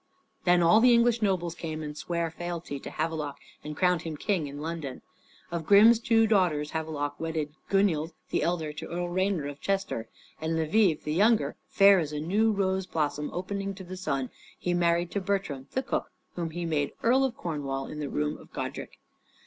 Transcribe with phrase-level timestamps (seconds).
[0.45, 4.47] Then all the English nobles came and sware fealty to Havelok and crowned him King
[4.47, 5.03] in London.
[5.51, 10.09] Of Grim's two daughters, Havelok wedded Gunild, the elder, to Earl Reyner of Chester;
[10.41, 14.73] and Levive, the younger, fair as a new rose blossom opening to the sun, he
[14.73, 18.51] married to Bertram, the cook, whom he made Earl of Cornwall in the room of
[18.51, 18.97] Godrich.